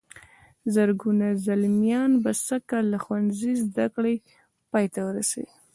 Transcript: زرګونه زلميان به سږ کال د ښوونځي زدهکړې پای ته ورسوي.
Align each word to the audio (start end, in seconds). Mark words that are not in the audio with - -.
زرګونه 0.73 1.27
زلميان 1.45 2.11
به 2.23 2.31
سږ 2.45 2.61
کال 2.69 2.85
د 2.91 2.95
ښوونځي 3.03 3.51
زدهکړې 3.63 4.15
پای 4.71 4.85
ته 4.93 4.99
ورسوي. 5.07 5.49